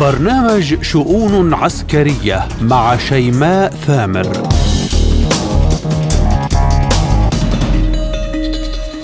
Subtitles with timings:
[0.00, 4.48] برنامج شؤون عسكرية مع شيماء ثامر.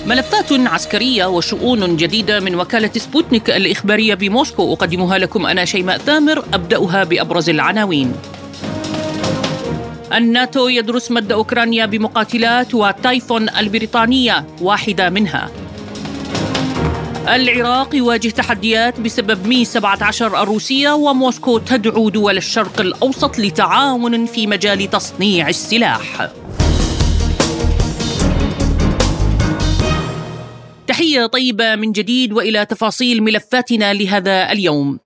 [0.07, 4.73] ملفات عسكرية وشؤون جديدة من وكالة سبوتنيك الإخبارية بموسكو.
[4.73, 8.13] أقدمها لكم أنا شيماء ثامر أبدأها بأبرز العناوين.
[10.13, 15.49] الناتو يدرس مد أوكرانيا بمقاتلات وتايفون البريطانية واحدة منها.
[17.29, 24.89] العراق يواجه تحديات بسبب مي 17 الروسية وموسكو تدعو دول الشرق الأوسط لتعاون في مجال
[24.89, 26.29] تصنيع السلاح.
[30.87, 35.04] تحية طيبة من جديد وإلى تفاصيل ملفاتنا لهذا اليوم.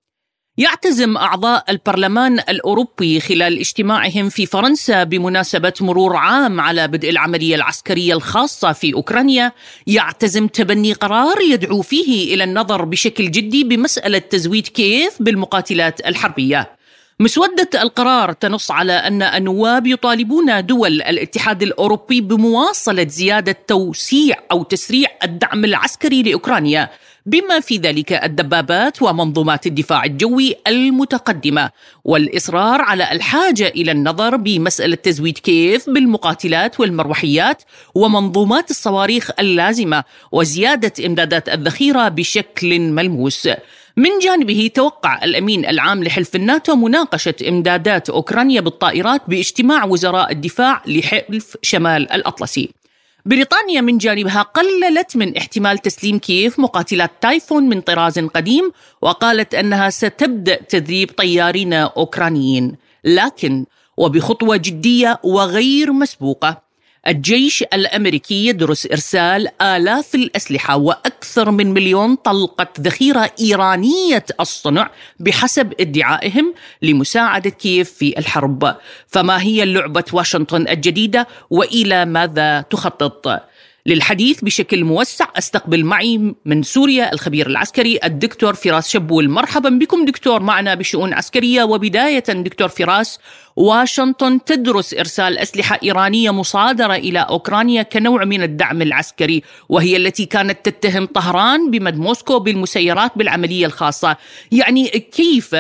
[0.60, 8.14] يعتزم أعضاء البرلمان الأوروبي خلال اجتماعهم في فرنسا بمناسبة مرور عام على بدء العملية العسكرية
[8.14, 9.52] الخاصة في أوكرانيا.
[9.88, 16.72] يعتزم تبني قرار يدعو فيه إلى النظر بشكل جدي بمسألة تزويد كييف بالمقاتلات الحربية.
[17.20, 25.10] مسودة القرار تنص على أن النواب يطالبون دول الاتحاد الأوروبي بمواصلة زيادة توسيع أو تسريع
[25.24, 26.90] الدعم العسكري لأوكرانيا.
[27.30, 31.70] بما في ذلك الدبابات ومنظومات الدفاع الجوي المتقدمة
[32.06, 37.64] والإصرار على الحاجة إلى النظر بمسألة تزويد كيف بالمقاتلات والمروحيات
[37.96, 43.50] ومنظومات الصواريخ اللازمة وزيادة إمدادات الذخيرة بشكل ملموس.
[43.98, 51.58] من جانبه توقع الأمين العام لحلف الناتو مناقشة إمدادات أوكرانيا بالطائرات باجتماع وزراء الدفاع لحلف
[51.62, 52.79] شمال الأطلسي.
[53.26, 59.90] بريطانيا من جانبها قللت من احتمال تسليم كييف مقاتلات تايفون من طراز قديم وقالت أنها
[59.90, 62.76] ستبدأ تدريب طيارين أوكرانيين.
[63.04, 63.66] لكن
[63.98, 66.69] وبخطوة جدية وغير مسبوقة
[67.08, 76.54] الجيش الأمريكي يدرس إرسال آلاف الأسلحة وأكثر من مليون طلقة ذخيرة إيرانية الصنع بحسب ادعائهم
[76.82, 78.76] لمساعدة كييف في الحرب.
[79.08, 83.42] فما هي لعبة واشنطن الجديدة وإلى ماذا تخطط؟
[83.86, 85.26] للحديث بشكل موسع.
[85.38, 89.30] أستقبل معي من سوريا الخبير العسكري الدكتور فراس شبول.
[89.30, 90.44] مرحبا بكم دكتور.
[90.44, 93.20] معنا بشؤون عسكرية وبداية دكتور فراس.
[93.56, 100.70] واشنطن تدرس إرسال أسلحة إيرانية مصادرة إلى أوكرانيا كنوع من الدعم العسكري وهي التي كانت
[100.70, 104.18] تتهم طهران بمد موسكو بالمسيرات بالعملية الخاصة.
[104.52, 105.56] يعني كيف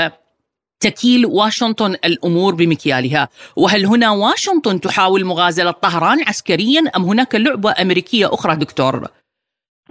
[0.79, 8.25] تكيل واشنطن الأمور بمكيالها، وهل هنا واشنطن تحاول مغازلة طهران عسكريا أم هناك لعبة أمريكية
[8.25, 9.07] أخرى دكتور؟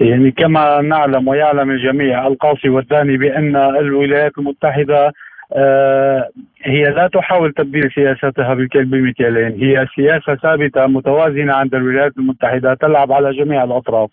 [0.00, 5.12] يعني كما نعلم ويعلم الجميع القاصي والداني بأن الولايات المتحدة
[5.53, 6.28] آه
[6.62, 13.12] هي لا تحاول تبديل سياستها بالكيل بمكيالين، هي سياسة ثابتة متوازنة عند الولايات المتحدة تلعب
[13.12, 14.10] على جميع الأطراف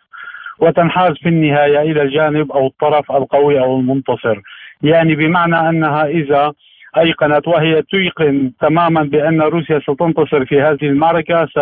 [0.60, 4.42] وتنحاز في النهاية إلى الجانب أو الطرف القوي أو المنتصر.
[4.84, 6.54] يعني بمعنى أنها إذا
[6.98, 11.60] أيقنت وهي تيقن تماما بأن روسيا ستنتصر في هذه المعركة س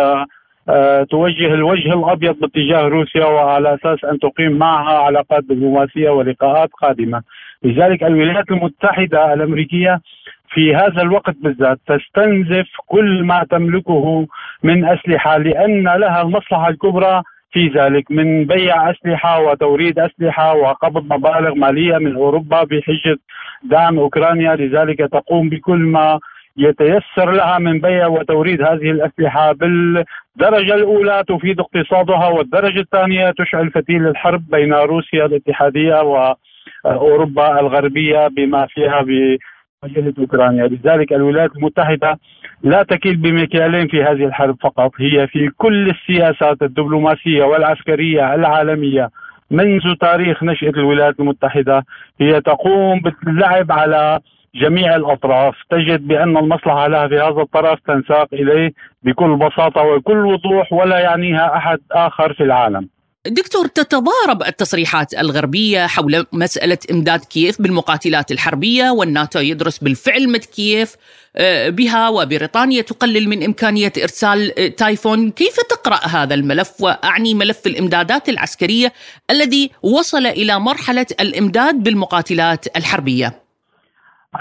[1.10, 7.22] توجه الوجه الأبيض باتجاه روسيا وعلى أساس أن تقيم معها علاقات دبلوماسية ولقاءات قادمة.
[7.62, 10.00] لذلك الولايات المتحدة الأمريكية
[10.48, 14.26] في هذا الوقت بالذات تستنزف كل ما تملكه
[14.62, 17.22] من أسلحة لأن لها المصلحة الكبرى
[17.54, 23.16] في ذلك من بيع أسلحة وتوريد أسلحة وقبض مبالغ مالية من أوروبا بحجة
[23.62, 24.56] دعم أوكرانيا.
[24.56, 26.18] لذلك تقوم بكل ما
[26.56, 29.52] يتيسر لها من بيع وتوريد هذه الأسلحة.
[29.52, 36.28] بالدرجة الأولى تفيد اقتصادها والدرجة الثانية تشعل فتيل الحرب بين روسيا الاتحادية
[36.84, 42.18] وأوروبا الغربية بما فيها بمجله أوكرانيا، لذلك الولايات المتحدة
[42.62, 49.10] لا تكيل بمكيالين في هذه الحرب فقط هي في كل السياسات الدبلوماسية والعسكرية العالمية.
[49.50, 51.84] منذ تاريخ نشأة الولايات المتحدة
[52.20, 54.20] هي تقوم باللعب على
[54.54, 55.54] جميع الأطراف.
[55.70, 58.72] تجد بأن المصلحة لها في هذا الطرف تنساق إليه
[59.02, 62.88] بكل بساطة وكل وضوح ولا يعنيها أحد آخر في العالم.
[63.26, 70.96] دكتور تتضارب التصريحات الغربية حول مسألة إمداد كييف بالمقاتلات الحربية والناتو يدرس بالفعل مد كييف
[71.36, 75.30] آه، بها وبريطانيا تقلل من إمكانية إرسال آه، تايفون.
[75.30, 78.92] كيف تقرأ هذا الملف وأعني ملف الإمدادات العسكرية
[79.30, 83.32] الذي وصل إلى مرحلة الإمداد بالمقاتلات الحربية؟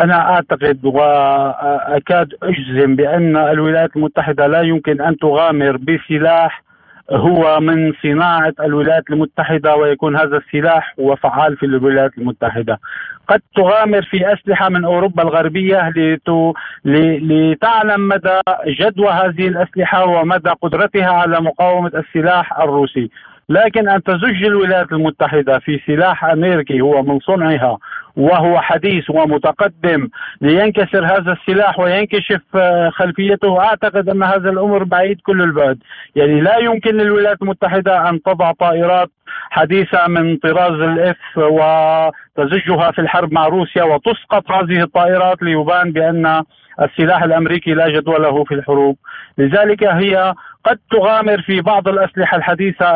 [0.01, 6.63] أنا أعتقد وأكاد أجزم بأن الولايات المتحدة لا يمكن أن تغامر بسلاح
[7.11, 12.79] هو من صناعة الولايات المتحدة ويكون هذا السلاح هو فعال في الولايات المتحدة.
[13.27, 16.53] قد تغامر في أسلحة من أوروبا الغربية لتو...
[16.85, 23.09] لتعلم مدى جدوى هذه الأسلحة ومدى قدرتها على مقاومة السلاح الروسي.
[23.49, 27.77] لكن أن تزج الولايات المتحدة في سلاح أمريكي هو من صنعها
[28.15, 30.09] وهو حديث ومتقدم.
[30.41, 33.59] لينكسر هذا السلاح وينكشف آه، خلفيته.
[33.59, 35.77] أعتقد أن هذا الأمر بعيد كل البعد.
[36.15, 39.09] يعني لا يمكن للولايات المتحدة أن تضع طائرات
[39.49, 46.43] حديثة من طراز الإف وتزجها في الحرب مع روسيا وتسقط هذه الطائرات ليبان بأن
[46.81, 48.97] السلاح الأمريكي لا جدوى له في الحروب.
[49.37, 50.33] لذلك هي
[50.65, 52.95] قد تغامر في بعض الأسلحة الحديثة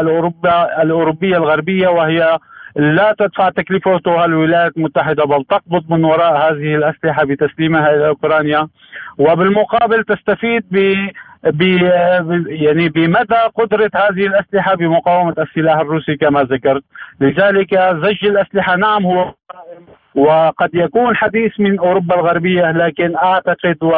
[0.81, 2.37] الأوروبية الغربية وهي
[2.77, 8.67] لا تدفع تكلفتها الولايات المتحدة بل تقبض من وراء هذه الأسلحة بتسليمها إلى أوكرانيا.
[9.17, 11.61] وبالمقابل تستفيد ب
[12.47, 16.83] يعني بمدى قدرة هذه الأسلحة بمقاومة السلاح الروسي كما ذكرت.
[17.21, 19.33] لذلك زج الأسلحة نعم هو
[20.15, 23.91] وقد يكون حديث من أوروبا الغربية لكن أعتقد و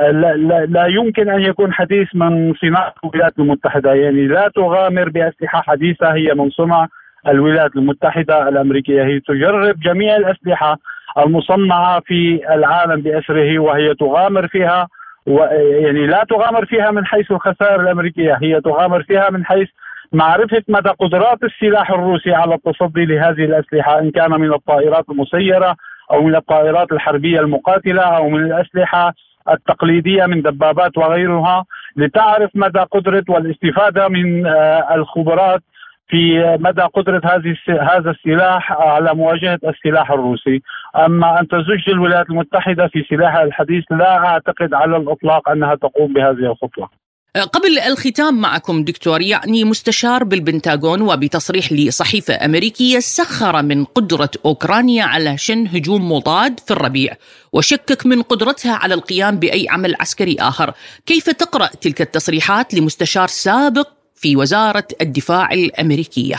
[0.00, 3.94] لا, لا, لا يمكن أن يكون حديث من صناعة الولايات المتحدة.
[3.94, 6.88] يعني لا تغامر بأسلحة حديثة هي من صنع
[7.28, 9.02] الولايات المتحدة الأمريكية.
[9.04, 10.78] هي تجرب جميع الأسلحة
[11.18, 14.88] المصنعة في العالم بأسره وهي تغامر فيها
[15.26, 19.68] يعني لا تغامر فيها من حيث الخسائر الأمريكية هي تغامر فيها من حيث
[20.12, 25.76] معرفة مدى قدرات السلاح الروسي على التصدي لهذه الأسلحة إن كان من الطائرات المسيرة
[26.12, 29.14] أو من الطائرات الحربية المقاتلة أو من الأسلحة
[29.50, 31.64] التقليدية من دبابات وغيرها
[31.96, 35.62] لتعرف مدى قدرة والاستفادة من آه، الخبرات
[36.10, 40.62] في مدى قدرة هذه هذا السلاح على مواجهة السلاح الروسي.
[40.96, 46.52] أما أن تزج الولايات المتحدة في سلاحها الحديث لا أعتقد على الإطلاق أنها تقوم بهذه
[46.52, 46.88] الخطوة.
[47.36, 55.38] قبل الختام معكم دكتور يعني مستشار بالبنتاغون وبتصريح لصحيفة أمريكية سخر من قدرة أوكرانيا على
[55.38, 57.12] شن هجوم مضاد في الربيع
[57.52, 60.72] وشكك من قدرتها على القيام بأي عمل عسكري آخر.
[61.06, 66.36] كيف تقرأ تلك التصريحات لمستشار سابق في وزارة الدفاع الأمريكية.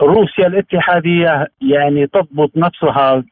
[0.00, 3.24] روسيا الاتحادية يعني تضبط نفسها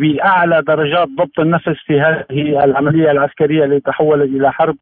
[0.00, 4.76] بأعلى درجات ضبط النفس في هذه العملية العسكرية التي تحولت إلى حرب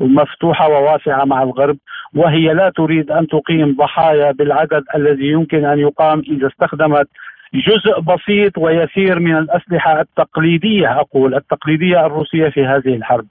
[0.00, 1.76] مفتوحة وواسعة مع الغرب
[2.14, 7.08] وهي لا تريد أن تقيم ضحايا بالعدد الذي يمكن أن يقام إذا استخدمت
[7.54, 13.26] جزء بسيط ويسير من الأسلحة التقليدية أقول التقليدية الروسية في هذه الحرب.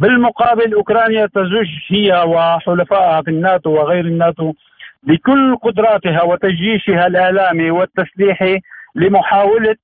[0.00, 4.52] بالمقابل أوكرانيا تزج هي وحلفائها في الناتو وغير الناتو
[5.02, 8.60] بكل قدراتها وتجيشها الإعلامي والتسليحي
[8.94, 9.76] لمحاولة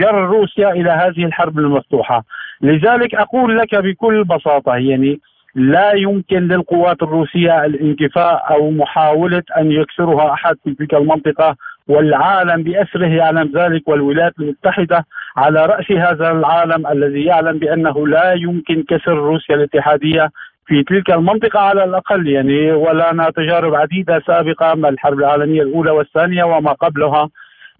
[0.00, 2.24] جر روسيا إلى هذه الحرب المفتوحة.
[2.60, 5.20] لذلك أقول لك بكل بساطة يعني
[5.54, 11.56] لا يمكن للقوات الروسية الانكفاء أو محاولة أن يكسرها أحد في تلك المنطقة
[11.88, 15.06] والعالم بأسره يعلم ذلك والولايات المتحدة
[15.36, 20.30] على رأس هذا العالم الذي يعلم بأنه لا يمكن كسر روسيا الاتحادية
[20.66, 26.44] في تلك المنطقة على الأقل يعني ولنا تجارب عديدة سابقة من الحرب العالمية الأولى والثانية
[26.44, 27.28] وما قبلها.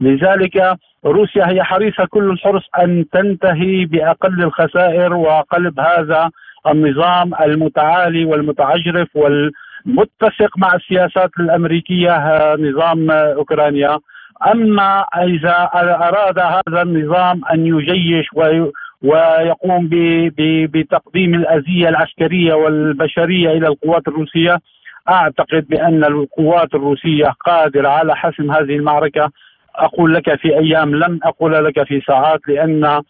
[0.01, 6.31] لذلك روسيا هي حريصة كل الحرص أن تنتهي بأقل الخسائر وقلب هذا
[6.67, 9.09] النظام المتعالي والمتعجرف
[9.89, 12.13] والمتسق مع السياسات الأمريكية
[12.59, 13.99] نظام أوكرانيا.
[14.53, 18.27] أما إذا أراد هذا النظام أن يجيش
[19.03, 19.89] ويقوم
[20.73, 24.59] بتقديم الأذية العسكرية والبشرية إلى القوات الروسية
[25.11, 29.31] أعتقد بأن القوات الروسية قادرة على حسم هذه المعركة.
[29.77, 33.03] أقول لك في أيام لم أقول لك في ساعات لأن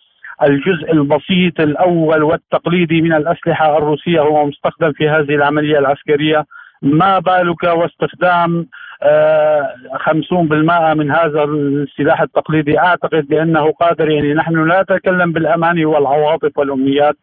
[0.43, 6.45] الجزء البسيط الأول والتقليدي من الأسلحة الروسية هو مستخدم في هذه العملية العسكرية.
[6.83, 8.67] ما بالك واستخدام
[9.03, 15.85] آه، خمسون بالمائة من هذا السلاح التقليدي؟ أعتقد بأنه قادر يعني نحن لا نتكلم بالأماني
[15.85, 17.17] والعواطف والأمنيات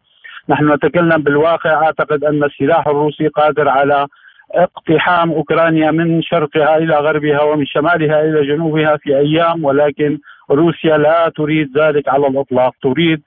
[0.48, 1.70] نحن نتكلم بالواقع.
[1.70, 4.06] أعتقد أن السلاح الروسي قادر على
[4.54, 10.18] اقتحام أوكرانيا من شرقها إلى غربها ومن شمالها إلى جنوبها في أيام ولكن
[10.50, 12.74] روسيا لا تريد ذلك على الإطلاق.
[12.82, 13.22] تريد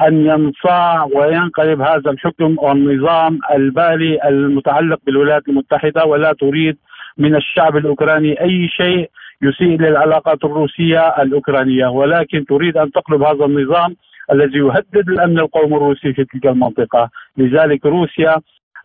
[0.00, 6.76] أن ينصاع وينقلب هذا الحكم والنظام البالي المتعلق بالولايات المتحدة ولا تريد
[7.18, 9.10] من الشعب الأوكراني أي شيء
[9.42, 11.86] يسيء للعلاقات الروسية الأوكرانية.
[11.86, 13.96] ولكن تريد أن تقلب هذا النظام
[14.32, 17.10] الذي يهدد الأمن القومي الروسي في تلك المنطقة.
[17.36, 18.36] لذلك روسيا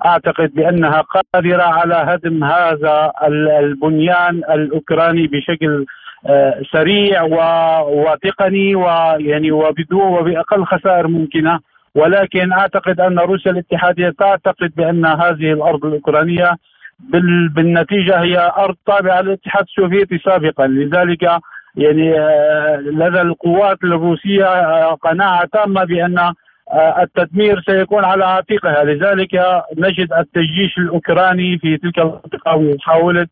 [0.05, 3.11] أعتقد بأنها قادرة على هدم هذا
[3.59, 5.85] البنيان الأوكراني بشكل
[6.71, 7.23] سريع
[7.83, 11.59] وتقني ويعني وبدون وبأقل خسائر ممكنة.
[11.95, 16.57] ولكن أعتقد أن روسيا الاتحادية تعتقد بأن هذه الأرض الأوكرانية
[17.55, 20.67] بالنتيجة هي أرض تابعة للاتحاد السوفيتي سابقا.
[20.67, 21.23] لذلك
[21.75, 26.33] يعني آه، لدى القوات الروسية آه، قناعة تامة بأن
[27.01, 28.83] التدمير سيكون على عاتقها.
[28.83, 33.27] لذلك نجد التجيش الأوكراني في تلك المنطقة ومحاوله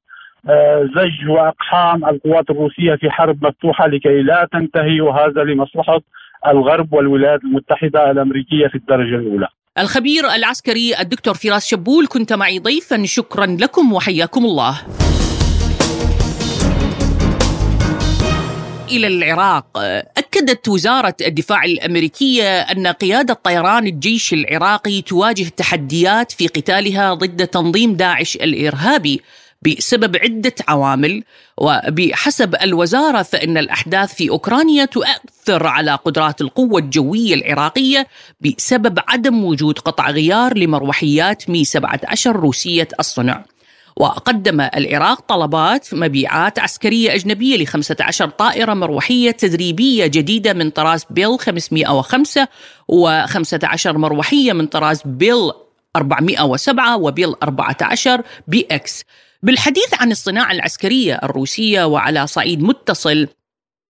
[0.96, 6.02] زج وأقحام القوات الروسية في حرب مفتوحة لكي لا تنتهي وهذا لمصلحة
[6.48, 9.48] الغرب والولايات المتحدة الأمريكية في الدرجة الأولى.
[9.80, 14.82] الخبير العسكري الدكتور فراس شبول كنت معي ضيفا شكرا لكم وحياكم الله.
[18.92, 19.66] إلى العراق
[20.18, 27.94] أكدت وزارة الدفاع الأمريكية أن قيادة طيران الجيش العراقي تواجه تحديات في قتالها ضد تنظيم
[27.94, 29.22] داعش الإرهابي
[29.62, 31.24] بسبب عدة عوامل
[31.58, 38.08] وبحسب الوزارة فإن الأحداث في أوكرانيا تؤثر على قدرات القوة الجوية العراقية
[38.42, 43.46] بسبب عدم وجود قطع غيار لمروحيات مي 17 روسية الصنع.
[43.98, 51.40] وقدم العراق طلبات مبيعات عسكرية أجنبية ل 15 طائرة مروحية تدريبية جديدة من طراز بيل
[51.40, 52.48] 505
[52.92, 55.52] و15 مروحية من طراز بيل
[55.96, 59.04] 407 وبيل 14 بي إكس
[59.44, 63.28] بالحديث عن الصناعة العسكرية الروسية وعلى صعيد متصل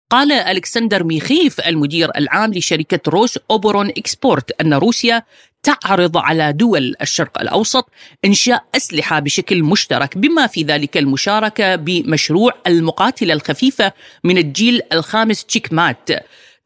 [0.09, 5.23] قال ألكسندر ميخيف المدير العام لشركة روس أوبورون إكسبورت أن روسيا
[5.63, 7.89] تعرض على دول الشرق الأوسط
[8.25, 15.73] إنشاء أسلحة بشكل مشترك بما في ذلك المشاركة بمشروع المقاتلة الخفيفة من الجيل الخامس تشيك
[15.73, 16.09] مات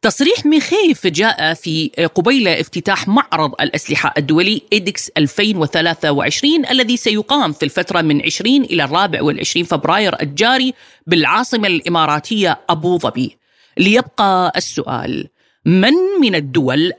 [0.02, 8.02] تصريح ميخيف جاء في قبيل افتتاح معرض الأسلحة الدولي إيدكس 2023 الذي سيقام في الفترة
[8.02, 10.74] من 20 إلى الرابع والعشرين فبراير الجاري
[11.08, 13.38] بالعاصمة الإماراتية أبو ظبي.
[13.78, 15.28] ليبقى السؤال
[15.66, 16.94] من من الدول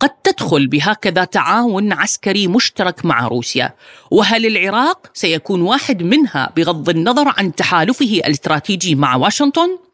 [0.00, 3.74] قد تدخل بهكذا تعاون عسكري مشترك مع روسيا؟
[4.10, 9.89] وهل العراق سيكون واحد منها بغض النظر عن تحالفه الاستراتيجي مع واشنطن؟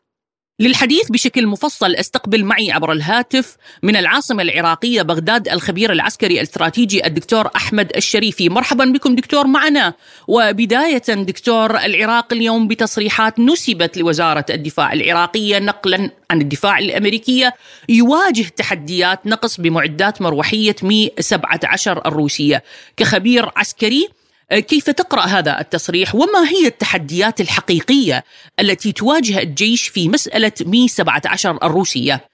[0.61, 7.51] للحديث بشكل مفصل استقبل معي عبر الهاتف من العاصمة العراقية بغداد الخبير العسكري الاستراتيجي الدكتور
[7.57, 8.49] أحمد الشريفي.
[8.49, 9.95] مرحبا بكم دكتور معنا.
[10.29, 17.55] وبداية دكتور العراق اليوم بتصريحات نسبت لوزارة الدفاع العراقية نقلا عن الدفاع الأمريكية
[17.89, 22.63] يواجه تحديات نقص بمعدات مروحية مي 17 الروسية.
[22.97, 24.09] كخبير عسكري
[24.53, 28.25] كيف تقرأ هذا التصريح وما هي التحديات الحقيقية
[28.61, 32.29] التي تواجه الجيش في مسألة مي 17 الروسية؟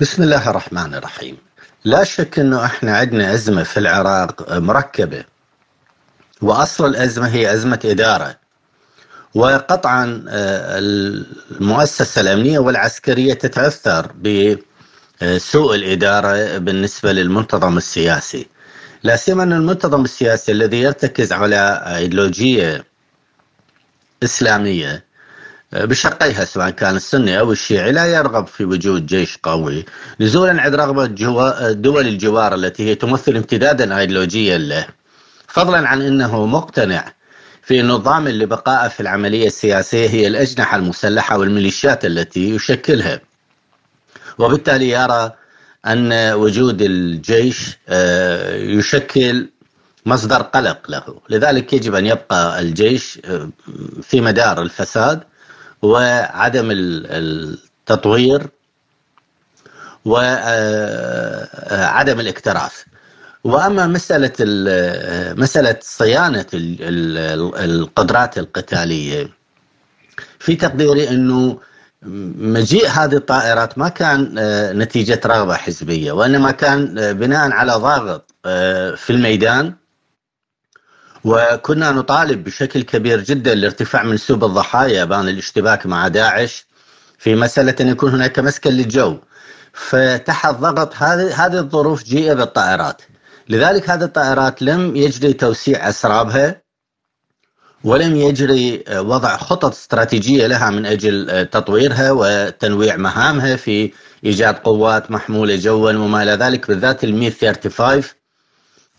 [0.00, 1.36] بسم الله الرحمن الرحيم.
[1.84, 5.24] لا شك إنه إحنا عندنا أزمة في العراق مركبة.
[6.42, 8.36] وأصل الأزمة هي أزمة إدارة.
[9.34, 18.46] وقطعا آه، المؤسسة الأمنية والعسكرية تتأثر بسوء الإدارة بالنسبة للمنتظم السياسي.
[19.04, 22.84] لا سيما أن المنتظم السياسي الذي يرتكز على إيديولوجية
[24.22, 25.04] إسلامية
[25.72, 29.84] بشقيها سواء كان السني أو الشيعي لا يرغب في وجود جيش قوي.
[30.20, 31.06] نزولا عند رغبة
[31.72, 34.86] دول الجوار التي هي تمثل امتدادا ايديولوجيا له.
[35.48, 37.12] فضلا عن إنه مقتنع
[37.62, 43.20] في نظام لبقائه في العملية السياسية هي الأجنحة المسلحة والميليشيات التي يشكلها.
[44.38, 45.32] وبالتالي يرى
[45.86, 49.48] أن وجود الجيش آه، يشكل
[50.06, 51.20] مصدر قلق له.
[51.30, 53.50] لذلك يجب أن يبقى الجيش آه،
[54.02, 55.22] في مدار الفساد
[55.82, 58.46] وعدم التطوير
[60.04, 62.72] وعدم آه، الاكتراث.
[63.44, 64.32] وأما مسألة
[65.36, 69.30] مسألة صيانة القدرات القتالية
[70.38, 71.58] في تقديري أنه
[72.04, 78.34] مجيء هذه الطائرات ما كان آه، نتيجة رغبة حزبية وإنما كان آه، بناء على ضغط
[78.46, 79.74] آه، في الميدان.
[81.24, 86.66] وكنا نطالب بشكل كبير جدا لارتفاع منسوب الضحايا بان الاشتباك مع داعش
[87.18, 89.18] في مسألة أن يكون هناك مسكن للجو.
[89.72, 93.02] فتحت ضغط هذه هذه الظروف جيء بالطائرات.
[93.48, 96.63] لذلك هذه الطائرات لم يجري توسيع أسرابها.
[97.84, 103.92] ولم يجري آه، وضع خطط استراتيجية لها من أجل آه، تطويرها وتنويع مهامها في
[104.24, 108.02] إيجاد قوات محمولة جوا وما إلى ذلك بالذات المي 35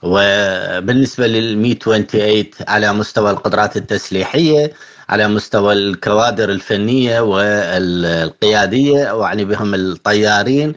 [0.04, 4.74] وبالنسبة للمي 28 على مستوى القدرات التسليحية
[5.10, 10.76] على مستوى الكوادر الفنية والقيادية وأعني بهم الطيارين.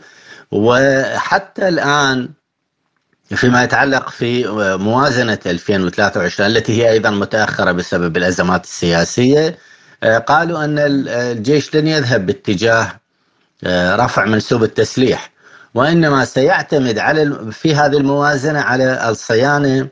[0.52, 2.28] وحتى الآن
[3.36, 4.46] فيما يتعلق في
[4.78, 9.58] موازنة 2023 التي هي أيضا متأخرة بسبب الأزمات السياسية
[10.02, 13.00] آه، قالوا أن الجيش لن يذهب باتجاه
[13.64, 15.30] آه، رفع منسوب التسليح
[15.74, 19.88] وإنما سيعتمد على في هذه الموازنة على الصيانة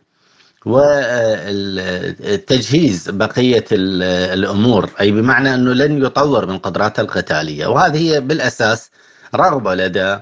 [1.86, 8.90] وتجهيز بقية الأمور أي بمعنى أنه لن يطور من قدراته القتالية وهذه هي بالأساس
[9.34, 10.18] رغبة لدى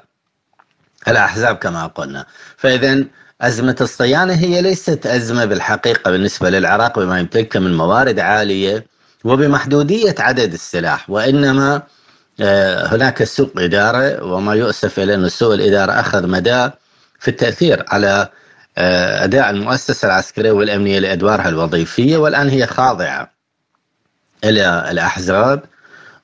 [1.08, 2.26] الأحزاب كما قلنا.
[2.56, 3.04] فإذا
[3.40, 8.87] أزمة الصيانة هي ليست أزمة بالحقيقة بالنسبة للعراق بما يمتلكه من موارد عالية
[9.25, 11.82] وبمحدودية عدد السلاح وإنما
[12.90, 16.70] هناك سوء إدارة وما يؤسف إلى أن سوء الإدارة أخذ مدى
[17.18, 18.28] في التأثير على
[18.78, 23.30] أداء المؤسسة العسكرية والأمنية لأدوارها الوظيفية والآن هي خاضعة
[24.44, 25.62] إلى الأحزاب.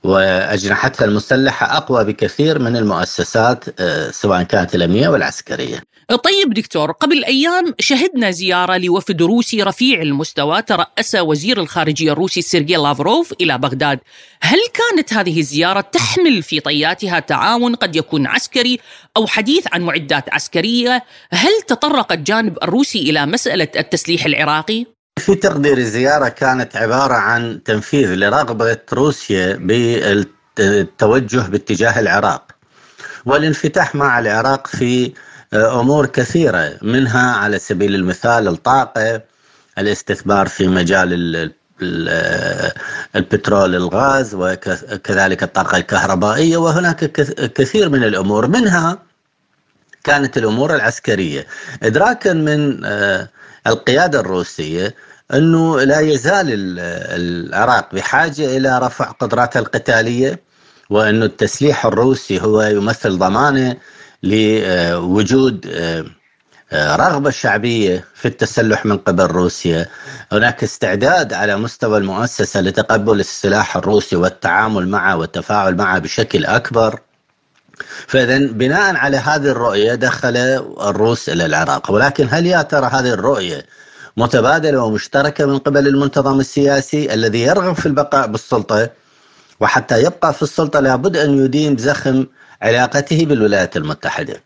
[0.04, 5.82] وأجنحتها المسلحة أقوى بكثير من المؤسسات آه، سواء كانت الأمنية والعسكرية.
[6.24, 12.76] طيب دكتور قبل أيام شهدنا زيارة لوفد روسي رفيع المستوى ترأس وزير الخارجية الروسي سيرجي
[12.76, 13.98] لافروف إلى بغداد.
[14.42, 18.78] هل كانت هذه الزيارة تحمل في طياتها تعاون قد يكون عسكري
[19.16, 25.78] أو حديث عن معدات عسكرية؟ هل تطرق الجانب الروسي إلى مسألة التسليح العراقي؟ في تقدير
[25.78, 29.56] الزيارة كانت عبارة عن تنفيذ لرغبة روسيا
[30.56, 32.52] بالتوجه باتجاه العراق
[33.26, 35.12] والانفتاح مع العراق في
[35.54, 39.22] أمور كثيرة منها على سبيل المثال الطاقة
[39.78, 41.52] الاستثمار في مجال
[43.16, 47.12] البترول الغاز وكذلك الطاقة الكهربائية وهناك
[47.52, 48.98] كثير من الأمور منها
[50.04, 51.46] كانت الأمور العسكرية.
[51.82, 53.28] ادراكا من آه،
[53.66, 54.20] القيادة
[55.34, 60.40] أنه لا يزال العراق بحاجة إلى رفع قدراتها القتالية
[60.90, 63.76] وأنه التسليح الروسي هو يمثل ضمانة
[64.22, 66.04] لوجود آه،
[66.72, 69.86] آه، رغبة شعبية في التسلح من قبل روسيا.
[70.32, 77.00] هناك استعداد على مستوى المؤسسة لتقبل السلاح الروسي والتعامل معه والتفاعل معه بشكل أكبر.
[78.06, 80.36] فإذا بناء على هذه الرؤية دخل
[80.80, 81.90] الروس إلى العراق.
[81.90, 83.66] ولكن هل يا ترى هذه الرؤية
[84.16, 88.90] متبادلة ومشتركة من قبل المنتظم السياسي الذي يرغب في البقاء بالسلطة
[89.60, 92.26] وحتى يبقى في السلطة لابد أن يدين زخم
[92.62, 94.42] علاقته بالولايات المتحدة.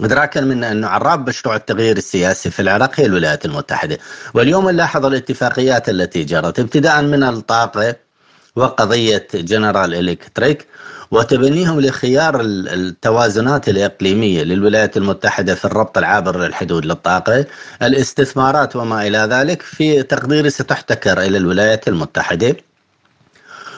[0.00, 3.98] إدراكا من أنه عراب مشروع التغيير السياسي في العراق هي الولايات المتحدة.
[4.34, 7.94] واليوم نلاحظ الاتفاقيات التي جرت ابتداء من الطاقة
[8.56, 10.66] وقضية جنرال إلكتريك
[11.10, 17.44] وتبنيهم لخيار التوازنات الإقليمية للولايات المتحدة في الربط العابر للحدود للطاقة
[17.82, 22.56] الاستثمارات وما إلى ذلك في تقديري ستحتكر إلى الولايات المتحدة.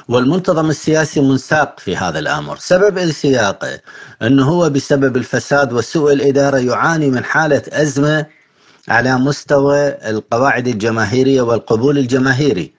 [0.08, 3.80] والمنتظم السياسي منساق في هذا الأمر، سبب انسياقه
[4.22, 8.26] إنه هو بسبب الفساد وسوء الإدارة يعاني من حالة أزمة
[8.88, 12.72] على مستوى القواعد الجماهيرية والقبول الجماهيري،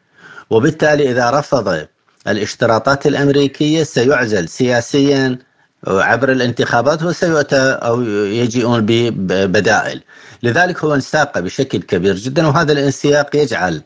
[0.50, 1.88] وبالتالي إذا رفض
[2.28, 5.40] الاشتراطات الأمريكية سيعزل سياسيا
[5.88, 10.04] عبر الانتخابات وسيؤتى أو يجيئون ببدائل،
[10.44, 13.82] لذلك هو انساق بشكل كبير جدا وهذا الانسياق يجعل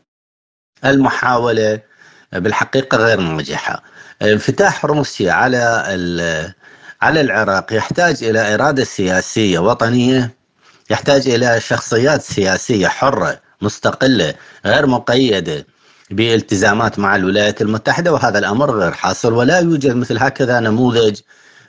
[0.86, 1.80] المحاولة
[2.34, 3.84] بالحقيقة غير ناجحة.
[4.22, 5.58] انفتاح روسيا على
[7.02, 10.32] على العراق يحتاج إلى إرادة سياسية وطنية
[10.90, 14.34] يحتاج إلى شخصيات سياسية حرة مستقلة
[14.66, 15.66] غير مقيدة
[16.12, 21.20] بالتزامات مع الولايات المتحدة وهذا الأمر غير حاصل ولا يوجد مثل هكذا نموذج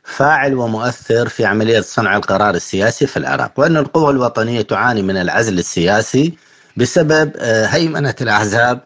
[0.05, 5.59] فاعل ومؤثر في عملية صنع القرار السياسي في العراق وأن القوى الوطنية تعاني من العزل
[5.59, 6.35] السياسي
[6.77, 8.81] بسبب آه، هيمنة الأحزاب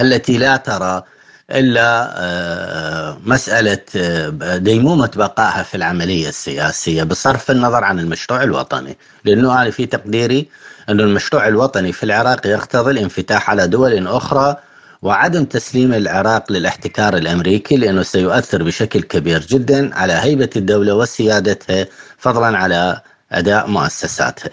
[0.00, 1.02] التي لا ترى
[1.50, 9.62] إلا آه، مسألة آه، ديمومة بقائها في العملية السياسية بصرف النظر عن المشروع الوطني، لأنه
[9.62, 10.48] أنا في تقديري
[10.88, 14.56] أن المشروع الوطني في العراق يقتضي الانفتاح على دول أخرى
[15.02, 21.86] وعدم تسليم العراق للاحتكار الأمريكي لأنه سيؤثر بشكل كبير جدا على هيبة الدولة وسيادتها
[22.18, 23.00] فضلا على
[23.32, 24.50] أداء مؤسساتها.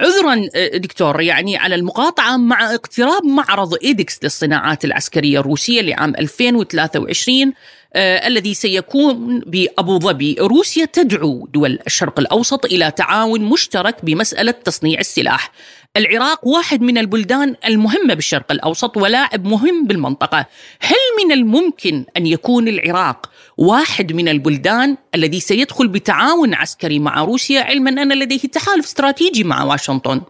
[0.00, 7.42] عذرا آه، دكتور يعني على المقاطعة مع اقتراب معرض إيدكس للصناعات العسكرية الروسية لعام 2023
[7.42, 7.52] آه
[7.96, 10.36] الذي سيكون بأبو ظبي.
[10.40, 15.52] روسيا تدعو دول الشرق الأوسط إلى تعاون مشترك بمسألة تصنيع السلاح.
[15.96, 20.46] العراق واحد من البلدان المهمة بالشرق الأوسط ولاعب مهم بالمنطقة.
[20.80, 27.60] هل من الممكن أن يكون العراق واحد من البلدان الذي سيدخل بتعاون عسكري مع روسيا؟
[27.60, 30.20] علما أن لديه تحالف استراتيجي مع واشنطن.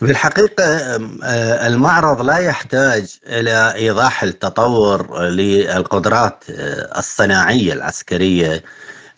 [0.00, 8.62] بالحقيقة آه، المعرض لا يحتاج إلى إيضاح التطور للقدرات آه، الصناعية العسكرية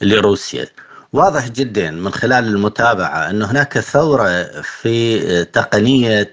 [0.01, 0.67] لروسيا.
[1.13, 6.33] واضح جدا من خلال المتابعة أن هناك ثورة في تقنية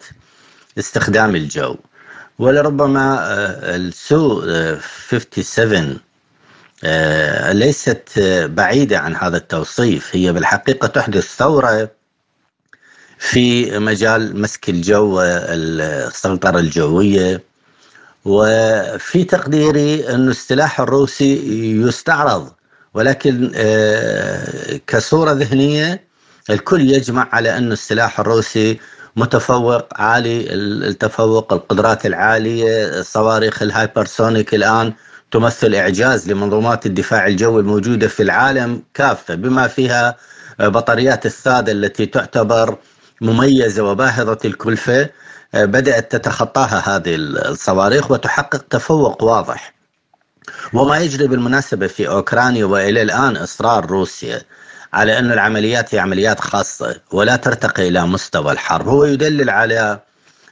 [0.80, 1.76] استخدام الجو.
[2.40, 4.42] ولربما آه، السو
[5.10, 6.00] 57
[7.54, 8.10] ليست
[8.46, 10.16] بعيدة عن هذا التوصيف.
[10.16, 11.99] هي بالحقيقة تحدث ثورة
[13.20, 17.44] في مجال مسك الجو والسيطرة الجوية
[18.26, 21.42] وفي تقديري أن السلاح الروسي
[21.82, 22.52] يستعرض
[22.94, 26.04] ولكن آه، كصورة ذهنية
[26.50, 28.80] الكل يجمع على أن السلاح الروسي
[29.16, 34.94] متفوق عالي التفوق القدرات العالية الصواريخ الهايبرسونيك الآن
[35.32, 40.16] تمثل إعجاز لمنظومات الدفاع الجوي الموجودة في العالم كافة بما فيها
[40.60, 42.78] بطاريات الثادة التي تعتبر
[43.22, 45.10] مميزة وباهظة الكلفة
[45.54, 49.74] بدأت تتخطاها هذه الصواريخ وتحقق تفوق واضح.
[50.74, 54.42] وما يجري بالمناسبة في أوكرانيا وإلى الآن إصرار روسيا
[54.94, 58.88] على أن العمليات هي عمليات خاصة ولا ترتقي إلى مستوى الحرب.
[58.88, 60.00] هو يدلل على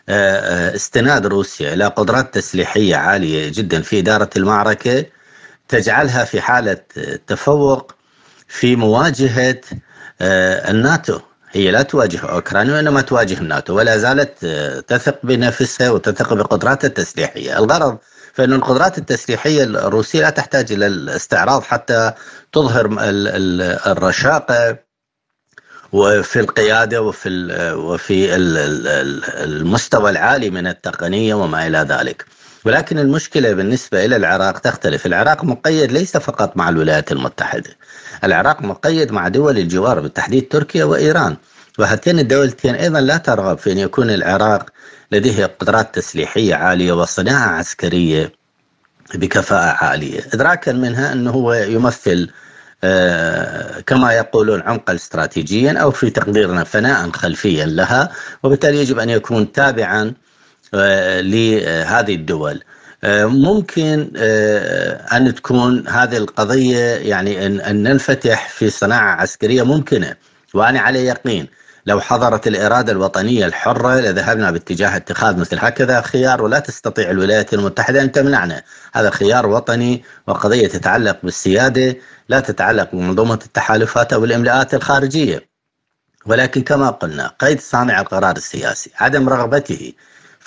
[0.09, 5.05] آه، آه، استناد روسيا إلى قدرات تسليحية عالية جدا في إدارة المعركة
[5.67, 6.77] تجعلها في حالة
[7.27, 7.95] تفوق
[8.47, 9.61] في مواجهة
[10.21, 11.19] آه، الناتو.
[11.57, 14.45] هي لا تواجه أوكرانيا وإنما تواجه الناتو ولا زالت
[14.87, 17.57] تثق بنفسها وتثق بقدراتها التسليحية.
[17.57, 17.97] الغرض
[18.33, 22.11] فإن القدرات التسليحية الروسية لا تحتاج إلى الاستعراض حتى
[22.53, 22.97] تظهر
[23.91, 24.77] الرشاقة
[25.91, 27.29] وفي القيادة وفي
[27.73, 28.35] وفي
[29.43, 32.25] المستوى العالي من التقنية وما إلى ذلك.
[32.65, 35.05] ولكن المشكلة بالنسبة إلى العراق تختلف.
[35.05, 37.69] العراق مقيد ليس فقط مع الولايات المتحدة.
[38.23, 41.37] العراق مقيد مع دول الجوار بالتحديد تركيا وإيران.
[41.79, 44.69] وهاتين الدولتين أيضا لا ترغب في أن يكون العراق
[45.11, 48.31] لديه قدرات تسليحية عالية وصناعة عسكرية
[49.15, 50.19] بكفاءة عالية.
[50.33, 52.29] إدراكا منها أنه هو يمثل
[52.83, 58.11] آه، كما يقولون عمقا استراتيجيا أو في تقديرنا فناء خلفيا لها
[58.43, 60.13] وبالتالي يجب أن يكون تابعا
[60.73, 62.63] لهذه الدول.
[63.03, 64.11] آه، ممكن
[65.13, 70.15] أن تكون هذه القضية يعني أن ننفتح في صناعة عسكرية ممكنة.
[70.53, 71.47] وأنا على يقين
[71.85, 78.01] لو حضرت الإرادة الوطنية الحرة لذهبنا باتجاه اتخاذ مثل هكذا خيار ولا تستطيع الولايات المتحدة
[78.01, 78.63] أن تمنعنا.
[78.93, 81.95] هذا خيار وطني وقضية تتعلق بالسيادة
[82.29, 85.47] لا تتعلق بمنظومة التحالفات أو الإملاءات الخارجية.
[86.25, 89.93] ولكن كما قلنا قيد صانع القرار السياسي عدم رغبته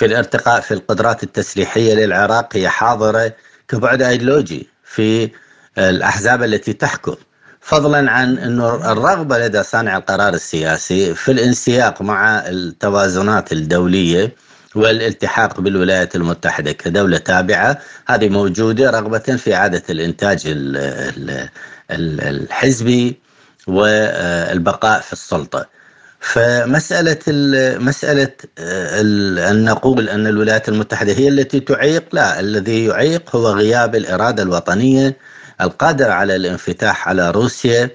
[0.00, 3.32] في الارتقاء في القدرات التسليحية للعراق هي حاضرة
[3.68, 5.30] كبعد أيديولوجي في
[5.78, 7.14] الأحزاب التي تحكم
[7.60, 14.34] فضلا عن إنه الرغبة لدى صانع القرار السياسي في الانسياق مع التوازنات الدولية
[14.74, 20.42] والالتحاق بالولايات المتحدة كدولة تابعة هذه موجودة رغبة في إعادة الإنتاج
[21.90, 23.20] الحزبي
[23.66, 25.79] والبقاء في السلطة.
[26.20, 27.18] فمسألة
[27.78, 28.28] مسألة
[29.50, 35.16] أن نقول أن الولايات المتحدة هي التي تعيق لا الذي يعيق هو غياب الإرادة الوطنية
[35.60, 37.90] القادرة على الانفتاح على روسيا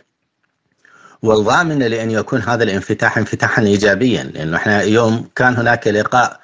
[1.21, 6.39] والضامنة لأن يكون هذا الانفتاح انفتاحا إيجابيا لأنه إحنا يوم كان هناك لقاء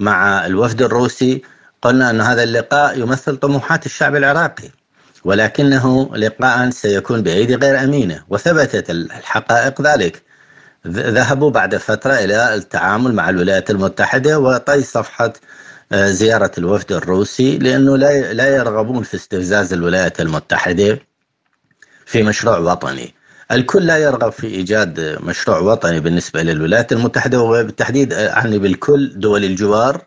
[0.00, 1.42] مع الوفد الروسي
[1.82, 4.68] قلنا أن هذا اللقاء يمثل طموحات الشعب العراقي
[5.24, 10.25] ولكنه لقاء سيكون بأيدي غير أمينة وثبتت الحقائق ذلك.
[10.88, 15.32] ذهبوا بعد فترة إلى التعامل مع الولايات المتحدة وطي صفحة
[15.92, 20.98] آه، زيارة الوفد الروسي لأنه لا لا يرغبون في استفزاز الولايات المتحدة
[22.06, 23.14] في مشروع وطني.
[23.52, 30.04] الكل لا يرغب في إيجاد مشروع وطني بالنسبة للولايات المتحدة وبالتحديد أعني بالكل دول الجوار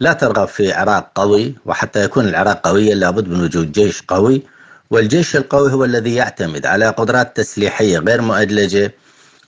[0.00, 4.42] لا ترغب في عراق قوي وحتى يكون العراق قويا لابد من وجود جيش قوي
[4.90, 8.92] والجيش القوي هو الذي يعتمد على قدرات تسليحية غير مؤدلجة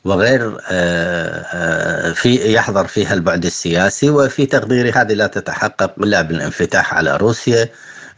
[0.04, 6.94] وغير آه، آه، في يحضر فيها البعد السياسي وفي تقديري هذه لا تتحقق إلا بالانفتاح
[6.94, 7.68] على روسيا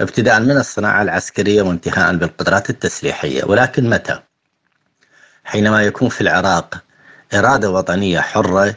[0.00, 4.20] ابتداء من الصناعة العسكرية وانتهاء بالقدرات التسليحية ولكن متى؟
[5.44, 6.74] حينما يكون في العراق
[7.34, 8.74] إرادة وطنية حرة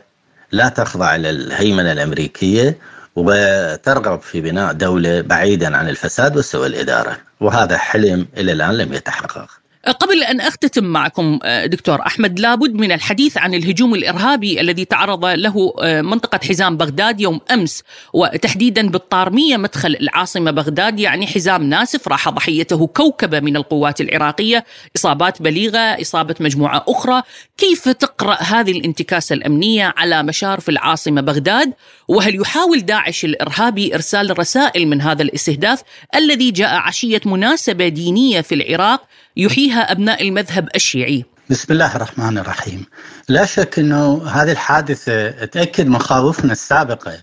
[0.52, 2.78] لا تخضع للهيمنه الأمريكية
[3.16, 9.63] وترغب في بناء دولة بعيدا عن الفساد وسوء الإدارة وهذا حلم إلى الآن لم يتحقق.
[9.92, 15.26] قبل أن أختتم معكم آه، دكتور أحمد لابد من الحديث عن الهجوم الإرهابي الذي تعرض
[15.26, 22.08] له آه، منطقة حزام بغداد يوم أمس وتحديدا بالطارمية مدخل العاصمة بغداد يعني حزام ناسف
[22.08, 24.66] راح ضحيته كوكبة من القوات العراقية
[24.96, 27.24] إصابات بليغة إصابة مجموعة أخرى.
[27.58, 31.74] كيف تقرأ هذه الانتكاسة الأمنية على مشارف العاصمة بغداد؟
[32.08, 35.84] وهل يحاول داعش الإرهابي إرسال رسائل من هذا الاستهداف
[36.16, 41.26] الذي جاء عشية مناسبة دينية في العراق؟ يحييها أبناء المذهب الشيعي.
[41.50, 42.86] بسم الله الرحمن الرحيم.
[43.30, 47.22] لا شك أنه هذه الحادثة تأكد مخاوفنا السابقة.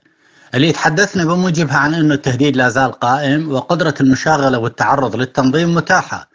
[0.54, 6.28] اللي تحدثنا بموجبها عن أنه التهديد لا زال قائم وقدرة المشاغلة والتعرض للتنظيم متاحة.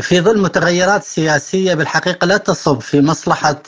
[0.00, 3.62] في ظل متغيرات سياسية بالحقيقة لا تصب في مصلحة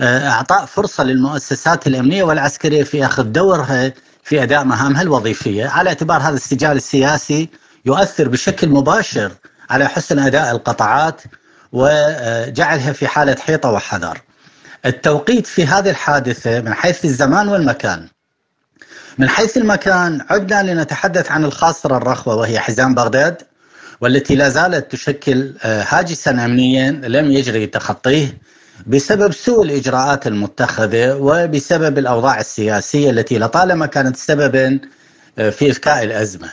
[0.00, 5.66] آه، إعطاء فرصة للمؤسسات الأمنية والعسكرية في أخذ دورها في أداء مهامها الوظيفية.
[5.66, 7.48] على اعتبار هذا السجال السياسي
[7.86, 9.32] يؤثر بشكل مباشر
[9.70, 11.22] على حسن أداء القطاعات
[11.72, 14.18] وجعلها في حالة حيطة وحذر.
[14.86, 18.08] التوقيت في هذه الحادثة من حيث الزمان والمكان
[19.18, 23.42] من حيث المكان عدنا لنتحدث عن الخاصرة الرخوة وهي حزام بغداد
[24.00, 28.38] والتي لا زالت تشكل آه، هاجسا امنيا لم يجري تخطيه
[28.86, 34.78] بسبب سوء الإجراءات المتخذة وبسبب الأوضاع السياسية التي لطالما كانت سببا
[35.38, 36.52] آه، في اذكاء الأزمة.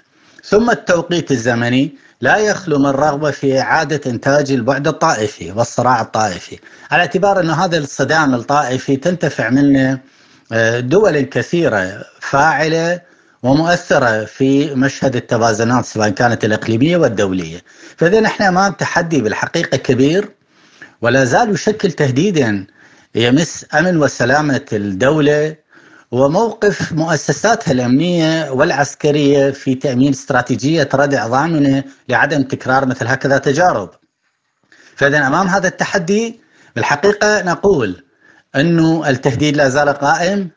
[0.50, 6.60] ثم التوقيت الزمني لا يخلو من رغبة في إعادة إنتاج البعد الطائفي والصراع الطائفي،
[6.92, 10.00] على اعتبار إنه هذا الصدام الطائفي تنتفع منه
[10.52, 13.02] آه، دول كثيرة فاعلة
[13.44, 17.62] ومؤثرة في مشهد التوازنات سواء كانت الإقليمية والدولية.
[17.98, 20.30] فإذا نحن أمام تحدي بالحقيقة كبير
[21.02, 22.68] ولا زال يشكل تهديدا
[23.16, 25.56] يمس أمن وسلامة الدولة
[26.12, 33.90] وموقف مؤسساتها الأمنية والعسكرية في تأمين استراتيجية ردع ضامنة لعدم تكرار مثل هكذا تجارب.
[34.96, 36.40] فإذا أمام هذا التحدي
[36.76, 38.04] بالحقيقة نقول
[38.56, 40.50] أنه التهديد لا زال قائم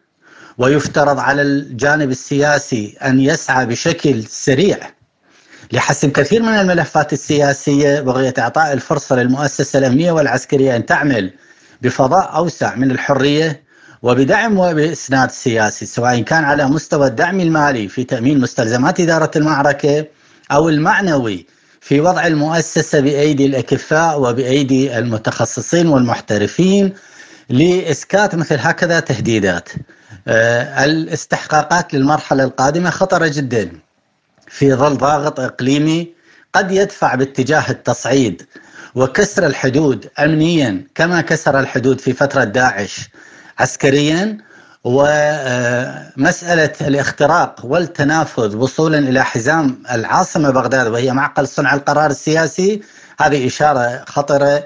[0.59, 4.79] ويفترض على الجانب السياسي أن يسعى بشكل سريع
[5.73, 11.33] لحسم كثير من الملفات السياسية بغية إعطاء الفرصة للمؤسسة الأمنية والعسكرية أن تعمل
[11.83, 13.68] بفضاء أوسع من الحرية
[14.03, 20.07] وبدعم وبإسناد سياسي سواء كان على مستوى الدعم المالي في تأمين مستلزمات إدارة المعركة
[20.53, 21.47] أو المعنوي
[21.81, 26.95] في وضع المؤسسة بأيدي الأكفاء وبأيدي المتخصصين والمحترفين
[27.49, 29.69] لإسكات مثل هكذا تهديدات.
[30.29, 33.71] آه، الاستحقاقات للمرحلة القادمة خطرة جدا
[34.49, 36.13] في ظل ضاغط إقليمي
[36.53, 38.43] قد يدفع باتجاه التصعيد
[38.95, 43.09] وكسر الحدود امنيا كما كسر الحدود في فترة داعش
[43.59, 44.39] عسكريا
[44.85, 52.83] ومسألة الاختراق والتنافذ وصولا إلى حزام العاصمة بغداد وهي معقل صنع القرار السياسي
[53.21, 54.65] هذه إشارة خطرة.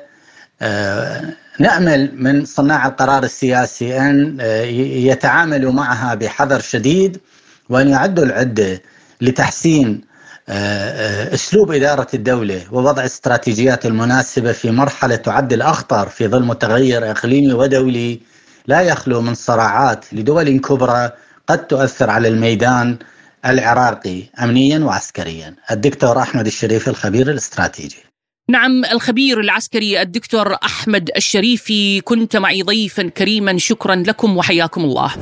[0.63, 1.23] آه،
[1.59, 4.63] نأمل من صناع القرار السياسي أن آه،
[5.11, 7.21] يتعاملوا معها بحذر شديد
[7.69, 8.83] وأن يعدوا العدة
[9.21, 10.01] لتحسين
[10.49, 17.53] آه، أسلوب إدارة الدولة ووضع الاستراتيجيات المناسبة في مرحلة تعد الأخطر في ظل متغير إقليمي
[17.53, 18.21] ودولي.
[18.66, 21.11] لا يخلو من صراعات لدول كبرى
[21.46, 22.98] قد تؤثر على الميدان
[23.46, 25.57] العراقي امنيا وعسكريا.
[25.70, 27.98] الدكتور أحمد الشريف الخبير الاستراتيجي.
[28.51, 35.14] نعم الخبير العسكري الدكتور أحمد الشريفي كنت معي ضيفا كريما شكرا لكم وحياكم الله.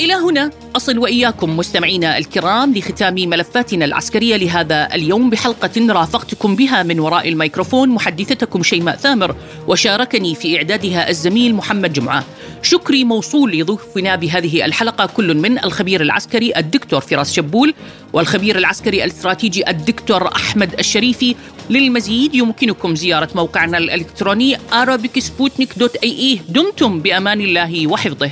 [0.00, 7.00] إلى هنا أصل وإياكم مستمعينا الكرام لختام ملفاتنا العسكرية لهذا اليوم بحلقة رافقتكم بها من
[7.00, 9.36] وراء الميكروفون محدثتكم شيماء ثامر
[9.68, 12.24] وشاركني في إعدادها الزميل محمد جمعة.
[12.62, 17.74] شكري موصول لضيوفنا بهذه الحلقة كل من الخبير العسكري الدكتور فراس شبول
[18.12, 21.36] والخبير العسكري الاستراتيجي الدكتور أحمد الشريفي.
[21.70, 28.30] للمزيد يمكنكم زيارة موقعنا الإلكتروني arabicsputnik.ae دمتم بأمان الله وحفظه.